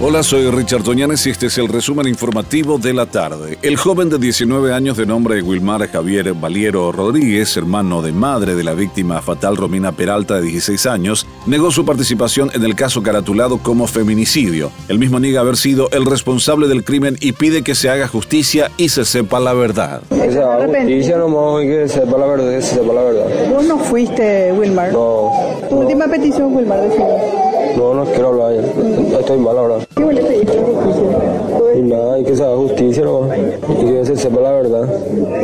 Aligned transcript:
Hola, 0.00 0.24
soy 0.24 0.50
Richard 0.50 0.82
Toñanes 0.82 1.24
y 1.26 1.30
este 1.30 1.46
es 1.46 1.56
el 1.56 1.68
resumen 1.68 2.08
informativo 2.08 2.78
de 2.78 2.92
la 2.92 3.06
tarde. 3.06 3.58
El 3.62 3.76
joven 3.76 4.10
de 4.10 4.18
19 4.18 4.74
años 4.74 4.96
de 4.96 5.06
nombre 5.06 5.40
Wilmar 5.40 5.88
Javier 5.88 6.34
Valiero 6.34 6.90
Rodríguez, 6.90 7.56
hermano 7.56 8.02
de 8.02 8.10
madre 8.10 8.56
de 8.56 8.64
la 8.64 8.74
víctima 8.74 9.22
fatal 9.22 9.56
Romina 9.56 9.92
Peralta 9.92 10.34
de 10.34 10.42
16 10.42 10.86
años, 10.86 11.26
negó 11.46 11.70
su 11.70 11.86
participación 11.86 12.50
en 12.54 12.64
el 12.64 12.74
caso 12.74 13.04
caratulado 13.04 13.58
como 13.58 13.86
feminicidio. 13.86 14.72
El 14.88 14.98
mismo 14.98 15.20
niega 15.20 15.40
haber 15.40 15.56
sido 15.56 15.88
el 15.92 16.04
responsable 16.06 16.66
del 16.66 16.82
crimen 16.84 17.16
y 17.20 17.32
pide 17.32 17.62
que 17.62 17.76
se 17.76 17.88
haga 17.88 18.08
justicia 18.08 18.72
y 18.76 18.88
se 18.88 19.04
sepa 19.04 19.38
la 19.38 19.54
verdad. 19.54 20.02
Que 20.10 20.32
se 20.32 20.42
haga 20.42 20.66
justicia 20.66 21.18
nomás 21.18 21.62
y 21.62 21.68
que 21.68 21.88
sepa 21.88 22.18
la 22.18 22.26
verdad, 22.26 22.60
se 22.60 22.74
sepa 22.74 22.92
la 22.92 23.02
verdad. 23.02 23.48
¿Vos 23.48 23.64
no 23.64 23.78
fuiste, 23.78 24.52
Wilmar? 24.52 24.92
No. 24.92 25.30
Tu 25.70 25.76
última 25.76 26.08
petición, 26.08 26.54
Wilmar, 26.54 26.80
decime. 26.82 27.44
No, 27.76 27.92
no 27.92 28.04
quiero 28.04 28.28
hablar 28.28 28.54
ya. 28.54 28.83
Estoy 29.24 29.38
mal 29.38 29.56
ahora. 29.56 29.76
¿Qué 29.96 30.02
le 30.04 30.22
pediste 30.22 30.52
justicia? 30.58 31.74
Y 31.76 31.80
nada, 31.82 32.14
hay 32.14 32.24
que 32.24 32.32
haga 32.34 32.56
justicia 32.56 33.04
nomás. 33.04 33.38
Y 33.80 33.86
que 33.86 34.04
se 34.04 34.16
sepa 34.16 34.40
la 34.42 34.52
verdad. 34.52 34.88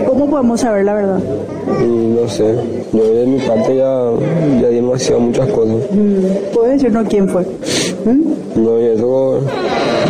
¿Cómo 0.06 0.28
podemos 0.28 0.60
saber 0.60 0.84
la 0.84 0.94
verdad? 0.94 1.18
Y 1.82 1.86
no 1.86 2.28
sé. 2.28 2.54
Yo 2.92 3.02
de 3.14 3.26
mi 3.26 3.38
parte 3.38 3.76
ya, 3.76 4.10
ya 4.60 4.68
di 4.68 4.74
demasiado 4.76 5.20
muchas 5.20 5.48
cosas. 5.48 5.76
Mm, 5.92 6.52
¿Puedes 6.54 6.72
decirnos 6.74 7.06
quién 7.08 7.26
fue? 7.26 7.42
¿Mm? 8.04 8.62
No, 8.62 8.78
y 8.80 8.84
eso 8.84 9.40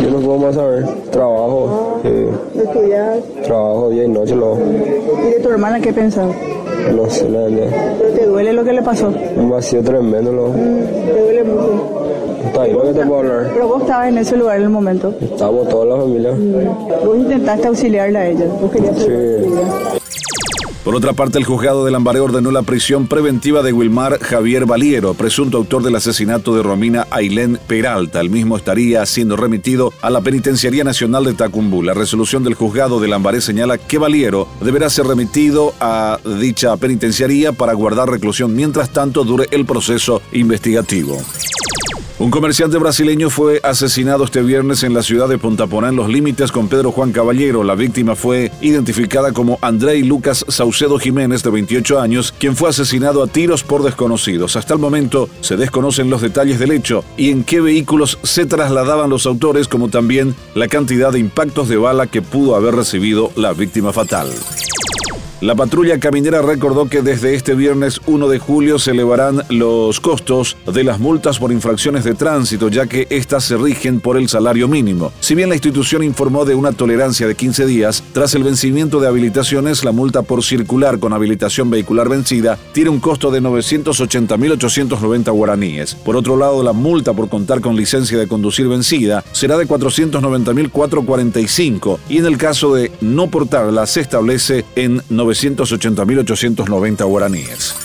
yo 0.03 0.09
no 0.09 0.19
puedo 0.19 0.37
más 0.37 0.55
saber. 0.55 0.85
Trabajo. 1.09 1.99
eh, 2.03 2.27
¿Estudias? 2.55 3.19
trabajo 3.45 3.89
día 3.89 4.03
y 4.03 4.07
noche. 4.09 4.35
Lo, 4.35 4.57
¿Y 4.57 5.31
de 5.33 5.39
tu 5.41 5.49
hermana 5.49 5.79
qué 5.79 5.93
pensás? 5.93 6.27
no 6.93 7.09
sé, 7.09 7.29
la 7.29 7.39
verdad. 7.43 7.67
¿Pero 7.99 8.13
te 8.15 8.25
duele 8.25 8.51
lo 8.53 8.63
que 8.65 8.73
le 8.73 8.81
pasó? 8.81 9.13
Un 9.37 9.49
vacío 9.49 9.81
tremendo. 9.81 10.31
Lo, 10.33 10.47
Mm, 10.49 10.79
¿Te 11.13 11.21
duele 11.21 11.43
mucho? 11.45 12.01
Está 12.45 12.61
ahí 12.63 12.73
lo 12.73 12.83
que 12.83 12.93
te 12.93 13.05
puedo 13.05 13.19
hablar. 13.19 13.51
Pero 13.53 13.67
vos 13.67 13.81
estabas 13.81 14.09
en 14.09 14.17
ese 14.17 14.37
lugar 14.37 14.57
en 14.57 14.63
el 14.63 14.69
momento. 14.69 15.13
Estamos 15.21 15.69
toda 15.69 15.85
la 15.85 16.01
familia. 16.01 16.31
Vos 17.05 17.17
intentaste 17.17 17.67
auxiliarla 17.67 18.19
a 18.19 18.27
ella. 18.27 18.45
Vos 18.61 18.71
querías 18.71 18.97
Sí. 18.97 20.21
Por 20.83 20.95
otra 20.95 21.13
parte, 21.13 21.37
el 21.37 21.43
juzgado 21.43 21.85
de 21.85 21.91
Lambaré 21.91 22.21
ordenó 22.21 22.49
la 22.49 22.63
prisión 22.63 23.05
preventiva 23.05 23.61
de 23.61 23.71
Wilmar 23.71 24.17
Javier 24.19 24.65
Valiero, 24.65 25.13
presunto 25.13 25.57
autor 25.57 25.83
del 25.83 25.95
asesinato 25.95 26.55
de 26.55 26.63
Romina 26.63 27.05
Ailén 27.11 27.59
Peralta. 27.67 28.19
El 28.19 28.31
mismo 28.31 28.57
estaría 28.57 29.05
siendo 29.05 29.35
remitido 29.35 29.93
a 30.01 30.09
la 30.09 30.21
Penitenciaría 30.21 30.83
Nacional 30.83 31.25
de 31.25 31.35
Tacumbú. 31.35 31.83
La 31.83 31.93
resolución 31.93 32.43
del 32.43 32.55
juzgado 32.55 32.99
de 32.99 33.09
Lambaré 33.09 33.41
señala 33.41 33.77
que 33.77 33.99
Valiero 33.99 34.47
deberá 34.59 34.89
ser 34.89 35.05
remitido 35.05 35.75
a 35.79 36.17
dicha 36.39 36.75
penitenciaría 36.77 37.51
para 37.51 37.73
guardar 37.73 38.09
reclusión 38.09 38.55
mientras 38.55 38.89
tanto 38.89 39.23
dure 39.23 39.45
el 39.51 39.67
proceso 39.67 40.23
investigativo. 40.31 41.21
Un 42.21 42.29
comerciante 42.29 42.77
brasileño 42.77 43.31
fue 43.31 43.59
asesinado 43.63 44.25
este 44.25 44.43
viernes 44.43 44.83
en 44.83 44.93
la 44.93 45.01
ciudad 45.01 45.27
de 45.27 45.39
Punta 45.39 45.65
Porá 45.65 45.89
en 45.89 45.95
los 45.95 46.07
límites 46.07 46.51
con 46.51 46.67
Pedro 46.67 46.91
Juan 46.91 47.11
Caballero. 47.11 47.63
La 47.63 47.73
víctima 47.73 48.15
fue 48.15 48.51
identificada 48.61 49.31
como 49.31 49.57
Andrei 49.63 50.03
Lucas 50.03 50.45
Saucedo 50.47 50.99
Jiménez, 50.99 51.41
de 51.41 51.49
28 51.49 51.99
años, 51.99 52.31
quien 52.37 52.55
fue 52.55 52.69
asesinado 52.69 53.23
a 53.23 53.27
tiros 53.27 53.63
por 53.63 53.81
desconocidos. 53.81 54.55
Hasta 54.55 54.75
el 54.75 54.79
momento 54.79 55.29
se 55.39 55.57
desconocen 55.57 56.11
los 56.11 56.21
detalles 56.21 56.59
del 56.59 56.73
hecho 56.73 57.03
y 57.17 57.31
en 57.31 57.43
qué 57.43 57.59
vehículos 57.59 58.19
se 58.21 58.45
trasladaban 58.45 59.09
los 59.09 59.25
autores, 59.25 59.67
como 59.67 59.89
también 59.89 60.35
la 60.53 60.67
cantidad 60.67 61.11
de 61.11 61.17
impactos 61.17 61.69
de 61.69 61.77
bala 61.77 62.05
que 62.05 62.21
pudo 62.21 62.55
haber 62.55 62.75
recibido 62.75 63.31
la 63.35 63.53
víctima 63.53 63.93
fatal. 63.93 64.29
La 65.41 65.55
patrulla 65.55 65.99
caminera 65.99 66.41
recordó 66.43 66.87
que 66.87 67.01
desde 67.01 67.33
este 67.33 67.55
viernes 67.55 67.99
1 68.05 68.29
de 68.29 68.37
julio 68.37 68.77
se 68.77 68.91
elevarán 68.91 69.41
los 69.49 69.99
costos 69.99 70.55
de 70.71 70.83
las 70.83 70.99
multas 70.99 71.39
por 71.39 71.51
infracciones 71.51 72.03
de 72.03 72.13
tránsito, 72.13 72.67
ya 72.67 72.85
que 72.85 73.07
éstas 73.09 73.45
se 73.45 73.57
rigen 73.57 74.01
por 74.01 74.17
el 74.17 74.29
salario 74.29 74.67
mínimo. 74.67 75.11
Si 75.19 75.33
bien 75.33 75.49
la 75.49 75.55
institución 75.55 76.03
informó 76.03 76.45
de 76.45 76.53
una 76.53 76.73
tolerancia 76.73 77.25
de 77.25 77.33
15 77.33 77.65
días, 77.65 78.03
tras 78.13 78.35
el 78.35 78.43
vencimiento 78.43 78.99
de 78.99 79.07
habilitaciones, 79.07 79.83
la 79.83 79.91
multa 79.91 80.21
por 80.21 80.43
circular 80.43 80.99
con 80.99 81.11
habilitación 81.11 81.71
vehicular 81.71 82.07
vencida 82.07 82.59
tiene 82.71 82.91
un 82.91 82.99
costo 82.99 83.31
de 83.31 83.41
980.890 83.41 85.31
guaraníes. 85.31 85.95
Por 85.95 86.17
otro 86.17 86.37
lado, 86.37 86.61
la 86.61 86.73
multa 86.73 87.13
por 87.13 87.29
contar 87.29 87.61
con 87.61 87.75
licencia 87.75 88.19
de 88.19 88.27
conducir 88.27 88.67
vencida 88.67 89.23
será 89.31 89.57
de 89.57 89.67
490.445 89.67 91.97
y 92.09 92.19
en 92.19 92.27
el 92.27 92.37
caso 92.37 92.75
de 92.75 92.91
no 93.01 93.31
portarla 93.31 93.87
se 93.87 94.01
establece 94.01 94.65
en 94.75 95.01
980.890 95.33 97.05
guaraníes. 97.05 97.75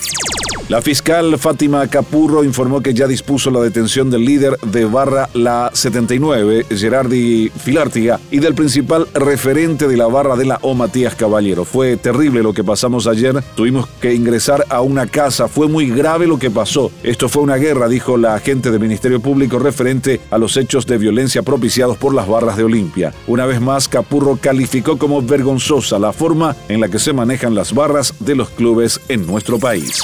La 0.69 0.81
fiscal 0.81 1.37
Fátima 1.39 1.87
Capurro 1.87 2.43
informó 2.43 2.81
que 2.81 2.93
ya 2.93 3.07
dispuso 3.07 3.49
la 3.49 3.61
detención 3.61 4.09
del 4.09 4.25
líder 4.25 4.57
de 4.59 4.83
barra 4.83 5.29
La 5.33 5.71
79, 5.71 6.65
Gerardi 6.69 7.49
Filártiga, 7.57 8.19
y 8.31 8.39
del 8.39 8.53
principal 8.53 9.07
referente 9.13 9.87
de 9.87 9.95
la 9.95 10.07
barra 10.07 10.35
de 10.35 10.43
la 10.43 10.59
O, 10.63 10.73
Matías 10.73 11.15
Caballero. 11.15 11.63
Fue 11.63 11.95
terrible 11.95 12.43
lo 12.43 12.53
que 12.53 12.65
pasamos 12.65 13.07
ayer, 13.07 13.41
tuvimos 13.55 13.87
que 14.01 14.13
ingresar 14.13 14.65
a 14.67 14.81
una 14.81 15.07
casa, 15.07 15.47
fue 15.47 15.69
muy 15.69 15.89
grave 15.89 16.27
lo 16.27 16.37
que 16.37 16.51
pasó. 16.51 16.91
Esto 17.01 17.29
fue 17.29 17.43
una 17.43 17.55
guerra, 17.55 17.87
dijo 17.87 18.17
la 18.17 18.35
agente 18.35 18.69
del 18.69 18.81
Ministerio 18.81 19.21
Público 19.21 19.59
referente 19.59 20.19
a 20.29 20.37
los 20.37 20.57
hechos 20.57 20.85
de 20.85 20.97
violencia 20.97 21.43
propiciados 21.43 21.95
por 21.95 22.13
las 22.13 22.27
barras 22.27 22.57
de 22.57 22.65
Olimpia. 22.65 23.13
Una 23.27 23.45
vez 23.45 23.61
más, 23.61 23.87
Capurro 23.87 24.35
calificó 24.35 24.97
como 24.97 25.21
vergonzosa 25.21 25.97
la 25.97 26.11
forma 26.11 26.57
en 26.67 26.81
la 26.81 26.89
que 26.89 26.99
se 26.99 27.13
manejan 27.13 27.55
las 27.55 27.73
barras 27.73 28.13
de 28.19 28.35
los 28.35 28.49
clubes 28.49 28.99
en 29.07 29.25
nuestro 29.25 29.59
país. 29.59 30.03